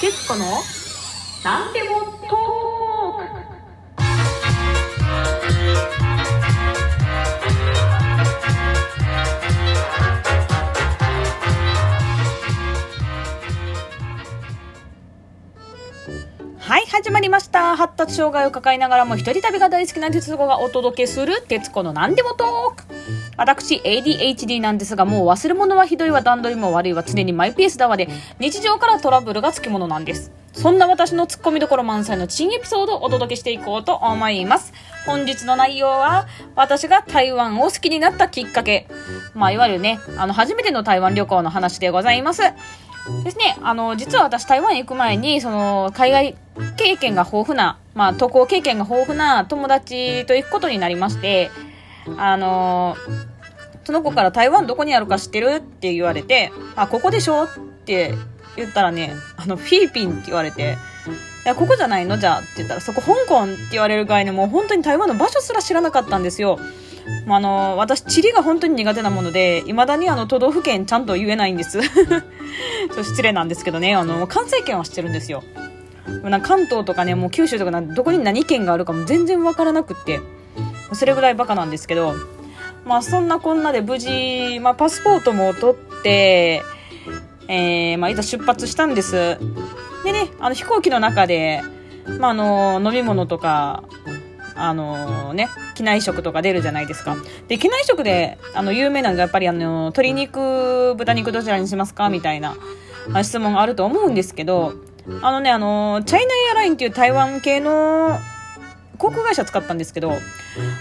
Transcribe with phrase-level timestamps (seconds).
[0.00, 0.44] 徹子の
[1.44, 2.57] なんでもトー
[17.08, 17.74] 始まりました。
[17.74, 22.84] 発達障害を抱えながらも一人旅が大好きな鉄子がお届けする徹子のなんでもトーク。
[23.38, 30.30] 私、ADHD なんですが、もう忘れ物はひどいわ、段取りも悪いわ、常にマイペースだわで、日常からトラブルがつきものなんです。
[30.52, 34.74] そんな私のツッコミどころ満載の珍エピソードをお届けしていこうと思います。
[35.06, 38.86] 本日の内容は、私が台湾を好きになったきっかけ。
[39.32, 42.42] まあ、いわゆるね、あの、初めての台湾旅行の話でございます。
[43.24, 46.36] ですね、あの、実は私台湾へ行く前に、その、海外
[46.76, 51.50] 経験が豊富な、まあ、渡航経験が豊富な友達と行くことになりまして、
[52.16, 52.96] あの、
[53.84, 55.56] その子から台湾どこにあるか知ってる？
[55.56, 57.44] って言われて、あ、ここでしょ？
[57.44, 57.48] っ
[57.86, 58.14] て
[58.56, 60.76] 言ったらね、あの、フィリピンって言われて、
[61.44, 62.18] いや、ここじゃないの？
[62.18, 66.58] じゃあって言ったら、そこ香港って言われるぐらいにもう本当に台湾の場所すら知らなかったんですよ。
[67.26, 71.80] まあ、あの、私、地理が本当に苦手なもので、未だにあの、都道府県ちゃんと言えないんです。
[71.82, 75.42] ちょっと失礼なんですけどね、あの、関西圏は知ってるんですよ。
[76.22, 80.20] なんか関東とかね、もう九州とかなどこに何県があるかも全然わからなくって、
[80.92, 82.14] それぐらいバカなんですけど、
[82.84, 86.62] まあそんなこんなで無事、まあパスポートも取って、
[87.48, 89.38] えー、まあいざ出発したんです。
[90.04, 91.62] でね、あの飛行機の中で、
[92.18, 93.84] まああの、飲み物とか、
[94.58, 97.16] あのね、機内食とか出るじゃないですか。
[97.46, 102.56] で、機内食で、あの、有名なのがやっぱりあの、鶏肉、豚肉どちらにしますかみたいな
[103.22, 104.74] 質問があると思うんですけど、
[105.22, 108.18] あのね、あの、チャイナエアラインっていう台湾系の
[108.98, 110.12] 航空会社使ったんですけど、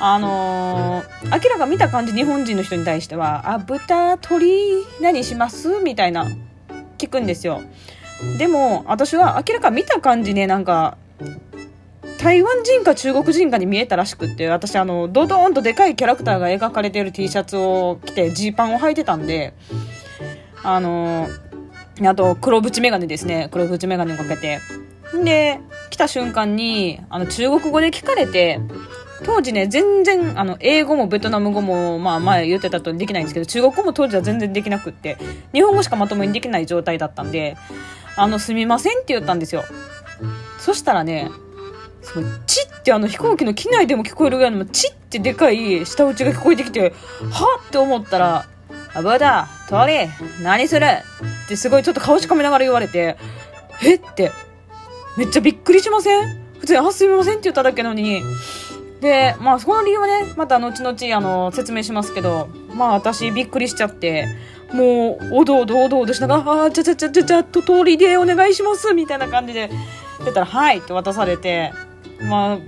[0.00, 6.28] あのー明らか見た感じ日本人の人に対しては、あ、豚、鶏、何しますみたいな、
[6.96, 7.62] 聞くんですよ。
[8.38, 10.96] でも、私は明らか見た感じね、なんか、
[12.24, 19.52] 台湾人か中国人かに見えたらしくって、私あの、ドドーンとでかいキャラクターが描かれてる T シャツを着て、ジーパンを履いてたんで、
[20.62, 21.28] あの
[22.02, 23.50] あと、黒縁メガネですね。
[23.52, 24.60] 黒縁メガネをかけて。
[25.22, 28.58] で、来た瞬間に、あの、中国語で聞かれて、
[29.22, 35.18] 当時ね、全然、あの、英語もベトナム語も、まあ前言ってたとできないんですけど、中国語も当時は全然できなくって、
[35.52, 37.58] 日本語しかまともにできない状態だったんで、
[38.16, 39.62] あの、すみませんって言ったんですよ。
[40.58, 41.30] そしたらね、
[42.04, 46.92] すごい、チってあの飛行機の機内でも聞こえるぐらいのチってでかい舌打ちが聞こえてきて、
[47.30, 48.46] はっって思ったら、
[48.94, 50.08] あ、ブダ、トリ、
[50.42, 50.86] 何する？
[50.86, 53.16] ってすごいちょっと顔しかめながら言われて、
[53.82, 53.94] え？
[53.94, 54.30] って、
[55.16, 56.44] めっちゃびっくりしません？
[56.60, 58.22] 普通に、あ、すみませんって言っただけなのに。
[59.00, 64.26] で、まあ、そこの理由はね、また後々、あの、説明しますけど、まあ、私びっくりしちゃって、
[64.72, 69.68] もう、おどおどおどおどしながら、あ、ちゃちゃちゃちゃちゃっと通りでお願いしますみたいな感じで、
[70.20, 71.72] 言ったら、はいって渡されて、
[72.20, 72.58] まあ、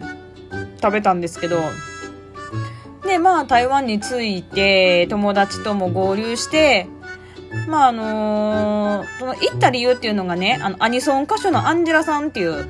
[0.80, 1.60] 食べたんですけど、
[3.06, 6.88] で、まあ、台湾に着いて、友達とも合流して、
[7.68, 12.66] まあ、あのーその行った理由っていうのがね、あの、アニソン歌手のアンジェラさんっていう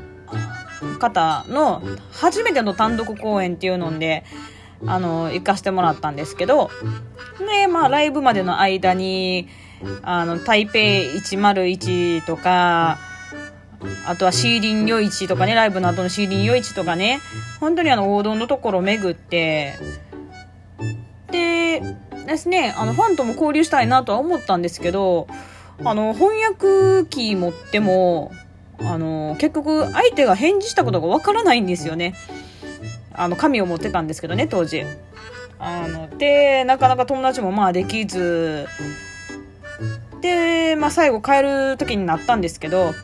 [0.99, 1.83] 方の
[2.13, 4.25] 初めての単独公演っていうので、
[4.87, 6.71] あの、行かしてもらったんですけど、
[7.39, 9.49] で、まあ、ライブまでの間に、
[10.03, 12.99] あの、台北101とか、
[14.07, 17.21] あとはシーリン夜市とかね、ライブの後のシーリン夜市とかね、
[17.61, 19.75] 本当にあの、王道のところを巡って、
[21.31, 21.83] で、
[22.27, 25.29] ですね、あの、ファンとも交流したいなとは思ったんですけど、
[25.85, 28.33] あの、翻訳機持っても、
[28.79, 32.15] あの、結局、相手が返事したことがわからないんですよね。
[33.13, 34.85] あの、紙を持ってたんですけどね、当時。
[35.59, 38.67] あの、で、なかなか友達もまあできず、
[40.21, 42.95] で、まあ最後帰る時になったんですけど、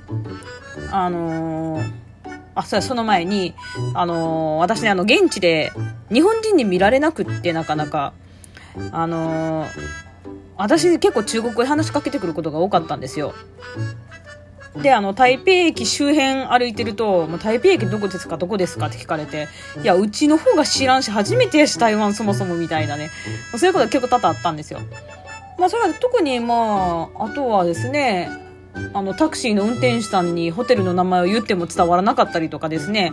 [0.93, 1.91] あのー
[2.55, 3.55] あ、そうや、その前に、
[3.95, 5.73] あのー私ね、あの、現地で、
[6.13, 8.13] 日本人に見られなくって、なかなか、
[8.93, 9.69] あのー
[10.59, 13.33] 私結構中国語で話しかけてくることが多かったんですよ。
[14.77, 18.37] で、あの、台北駅周辺歩いてると、もう台北駅どこですか？
[18.37, 18.87] どこですか？
[18.87, 19.49] って聞かれて、
[19.83, 23.11] いや、うちの方が知らんし、初めてやし、台湾そもそもみたいなね。
[23.57, 24.81] そういうことが結構多々あったんですよ。
[25.59, 28.31] まあ、それは特に、まあ、あとはですね、
[28.93, 33.13] あの、タクシーの運転手さんにホテルの名前を言っても伝わらなかったりとかですね、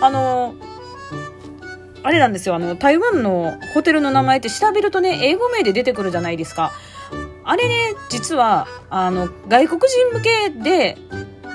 [0.00, 0.54] あの、
[2.02, 6.72] あれなんですよ、あの、台湾のホテルの名前って調べるとね、英語名で出てくるじゃないですか。
[7.44, 10.98] あれね、実は、あの、外国人向けで、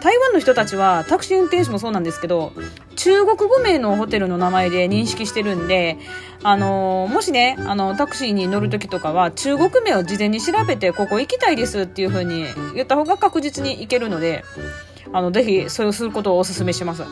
[0.04, 2.52] 台湾の人たちは、タクシー運転手もそうなんですけど、
[2.98, 5.98] 中国語名のホテルの名前で認識してるんで、
[6.44, 14.44] あの、もしね、あの、タクシーに乗るときとかは、中国名を事前に調べて、ここ行きたいですっていう風に言った方が確実に行けるので、
[15.14, 17.04] あの、ぜひ、それをすることをお勧めします。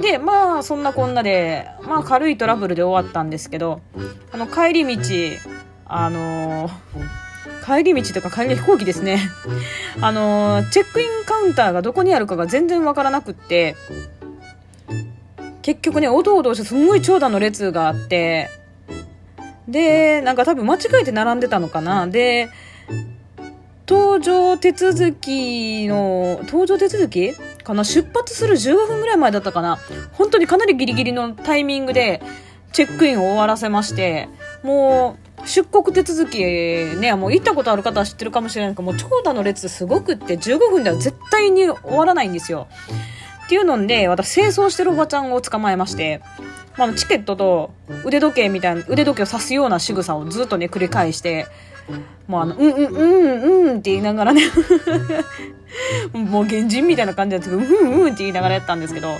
[0.00, 3.82] で、まあ、そんなこんなで、まあ、軽いトラブルで終わったんですけど、
[4.32, 5.04] あの、帰り道、
[5.86, 6.68] あの
[7.64, 9.20] 帰り道とか帰り飛行機ですね。
[10.00, 13.76] あのチェックインカウンターがどこにあるかが全然わからなくって、
[15.62, 18.50] 結局ね、おどおどしてすんごい長蛇の列があって、
[19.68, 22.06] で、なんか多分間違えて並んでたのかな。
[22.06, 22.48] で、
[23.86, 29.78] 搭乗手続きの、搭乗手続きかな出発する15分ぐらい前だったかな
[30.12, 32.22] 本当にかなりギリギリのタイミングで
[32.72, 34.28] チェックインを終わらせまして、
[34.62, 42.68] もう、出国手続きね、もう行ったことある方は知ってるかもしれないけど、もう長蛇の列すごくって15分では絶対に終わらないんですよ。
[43.44, 46.20] っていうので、私清掃してるおばちゃんを捕まえまして、
[46.78, 47.74] まあ、チケットと
[48.04, 51.46] 腕時計みたいな、腕時計を指すような仕草をずっとね、繰り返して、
[52.28, 54.42] もうあの、うんうんうんうんって言いながらね
[56.14, 59.18] もう原人みたいな感じで、うんうんって言いながらやったんですけど、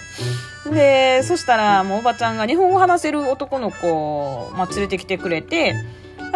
[0.73, 5.75] で、そしたらもうおばちゃんが日本語話せる男の子を、まあ、連れてきてくれて、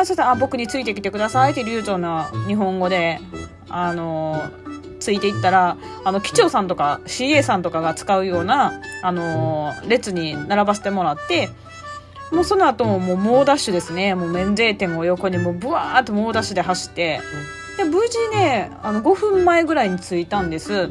[0.05, 3.21] そしたら、あ、僕についてきてくださいって流暢な日本語で、
[3.69, 4.43] あの、
[5.01, 11.49] ついていったら、あの、機長さんとか CA さんとかが使うような、あの、列に並ばせてもらって、
[12.33, 14.15] もうその後ももう猛ダッシュですね。
[14.15, 17.21] もう免税店を横にもうブワーっと猛ダッシュで走って、
[17.77, 20.91] で、無事ね、あの、5分前ぐらいに着いたんです。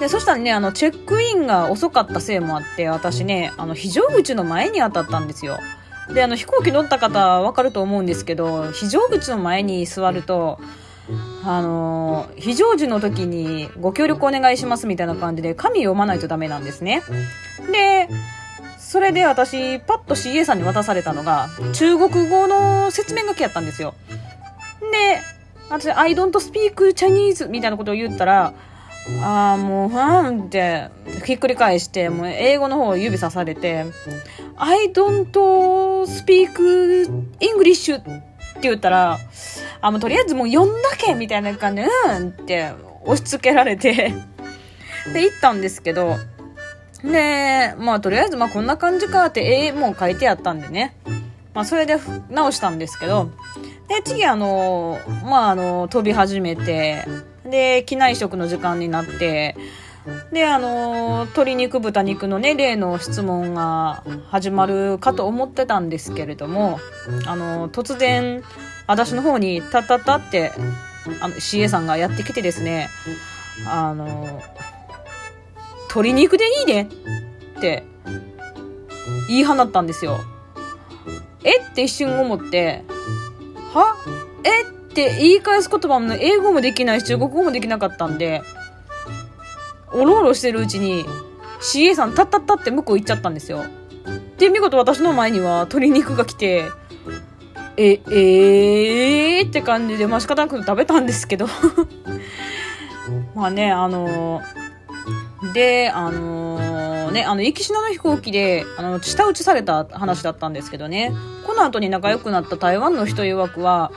[0.00, 5.58] で、そしたらね、あの、チェックインが遅かったせいもあって、私ね、あの、非常口の前に当たったんですよ。
[6.08, 10.58] で、あの、飛行機乗った方わかると思うんですけど、非常口の前に座ると、
[11.44, 17.02] あの非常時の時にご協力お願いしますみたいな感じで紙読まないとダメなんですね。
[17.72, 18.08] で、
[18.78, 23.94] それで私、パッと CA さんに渡されたのが、中国語の説明書きやったんですよ。
[24.92, 25.20] で、
[25.70, 28.52] 私、I don't speak Chinese みたいなことを言ったら、
[29.22, 30.88] ああ、もう、ふんって、
[31.24, 33.86] ひっくり返して、もう英語の方を指さされて、
[34.56, 35.26] I don't
[36.06, 37.08] speak
[37.40, 38.22] English って
[38.62, 39.18] 言ったら、
[39.80, 41.88] あ、もうとりあえずもう読んだけみたいな感じで、
[42.18, 42.72] うんって
[43.04, 44.14] 押し付けられて
[45.12, 46.16] で、行ったんですけど、
[47.02, 50.94] で、まあとりあえずまあこんな感じかって絵もう書いてあったんでね。
[51.54, 51.96] まあそれで
[52.30, 53.30] 直したんですけど、
[53.88, 57.04] で、次あの、まああの、飛び始めて、
[57.44, 59.56] で、機内食の時間になって、
[60.32, 66.80] で、あの、鶏肉、豚肉のね、例の質問が始まるかと思ってたんですけれども、
[67.26, 68.42] あの、突然、
[68.86, 70.52] 私の方に、タッタッタって、
[71.20, 72.88] あの、CA さんがやってきてですね、
[73.66, 74.42] あの、
[75.82, 77.84] 鶏肉でいいでって
[79.28, 80.18] 言い放ったんですよ。
[81.44, 81.60] え？
[81.60, 82.82] って一瞬思って、
[83.74, 83.96] は？
[84.92, 88.42] って言い返す言葉も英語もできないし中国語もできなかったんで、
[89.92, 91.04] おろおろしてるうちに
[91.60, 93.64] CA さんタッタッタって向こう行っちゃったんですよ。
[94.36, 96.66] で、見事私の前には鶏肉が来て、
[97.78, 101.46] え、えーって感じで、まあ仕方なく食べたんですけど。
[103.34, 104.72] まあね、あのー
[105.52, 113.92] で、あのー、ね、あの、行きしなの飛行機で、あの、舌打ちされた話だったんですけどね、この後に仲良くなった台湾の人曰くは、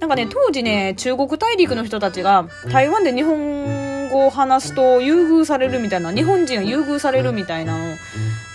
[0.00, 7.96] なんかね、当時ね、中国大陸の人たちが、台湾で日本語を話すと優遇されるみたいな、日本人を優遇されるみたいなの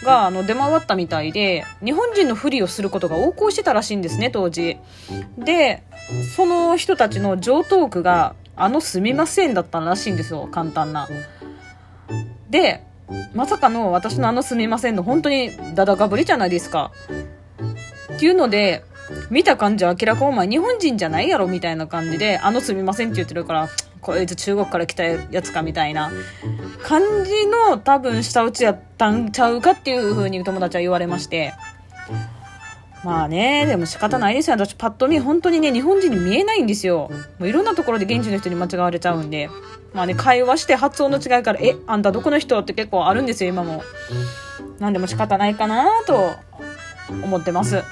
[0.03, 4.77] が、あの、出回ったみたいで、日本人のふりをすることが横行してたらしいんですね、当時。
[5.38, 5.84] で、
[6.36, 11.07] その人たちの上等句が、あのすみませんだったらしいんですよ、簡単な。
[12.50, 12.84] で、
[13.34, 16.91] まさかの私のあのすみませんの本当にダダかぶりじゃないですか。
[18.15, 18.84] っていうので、
[19.29, 23.69] 見た感じは明らかお前日本人じゃないやろみたいな感じで、あのすみませんって言ってるから、
[24.01, 26.12] こいつ中国から来たやつかみたいな
[26.84, 31.53] 感じの多分下打ちやったんちゃうかっていう風に友達は言われまして。
[33.03, 34.55] まあね、でも仕方ないですよ。
[34.55, 37.12] 私パッと見本当にね、日本人に見えないんですよ。
[37.38, 39.50] もういろんなところで現地の人に間違われちゃうんで。
[39.93, 42.60] まあね、会話して発音の違いから、え、あんたどこの人？
[42.60, 43.84] って結構あるんですよ、今も。
[44.79, 46.34] なんでも仕方ないかなと
[47.09, 47.83] 思ってます。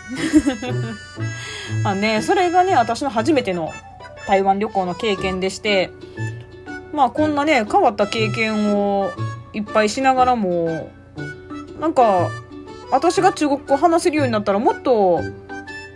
[1.83, 3.71] まあね、それがね、私の初めての
[4.27, 5.91] 台湾旅行の経験でして、
[6.93, 9.11] まあこんなね、変わった経験を
[9.53, 10.91] いっぱいしながらも、
[11.79, 12.29] なんか、
[12.93, 15.19] 私が中国語話せるようになったらもっと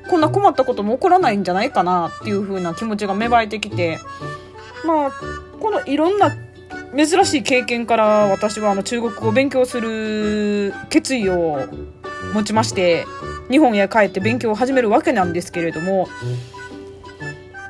[0.10, 4.00] こんな困ったことも起こらないんじゃないかなっていう風な気持ちが芽生えてきて
[4.84, 5.12] まあ
[5.60, 6.36] このいろんな
[6.96, 11.60] 珍しい経験から私はあの中国語を勉強する決意を
[12.34, 13.06] 持ちまして
[13.50, 16.08] 日本へ帰って勉強を始めるわけなんですけれども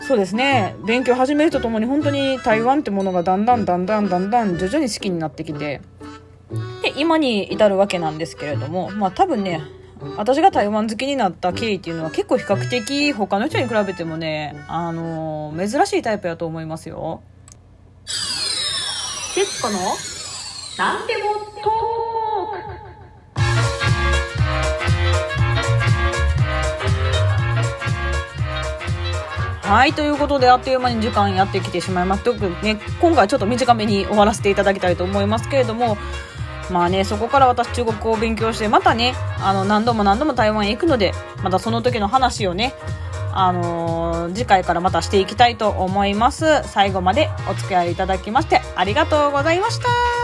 [0.01, 5.81] そうですね勉強始めるとともに本当に台湾ってものがだんだんだんだんだんだん徐々に好きになってきて
[6.81, 9.61] で今に至るわけなんですけれどもまあ多分ね
[10.15, 17.23] 私が台湾好きになった経緯っていうのは結構比較的他の人に比べてもね、あのー、珍しいタイプやと思いますよ。
[19.33, 19.79] 徹子の
[20.77, 21.23] なんでも
[29.67, 32.23] はい、ということで、あっという間に時間やってきてしまいます。
[32.23, 35.97] 特にね、今回ちょっと短めに終わらせていただきたいと思いますけれども、
[36.71, 42.73] まあね、そこから私中国語を勉強して、またね、あの、何度も何度も台湾へ行くので、またその時の話をね、
[43.33, 46.63] あのー、次回からまたしていきたいと思います。
[46.63, 50.16] 最後までお付き合いいただきましてありがとうございました。